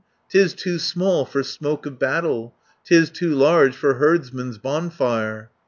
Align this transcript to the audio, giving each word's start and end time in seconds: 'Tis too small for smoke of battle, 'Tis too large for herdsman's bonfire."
'Tis 0.29 0.55
too 0.55 0.79
small 0.79 1.25
for 1.25 1.43
smoke 1.43 1.85
of 1.85 1.99
battle, 1.99 2.55
'Tis 2.85 3.11
too 3.11 3.35
large 3.35 3.75
for 3.75 3.99
herdsman's 3.99 4.57
bonfire." 4.57 5.51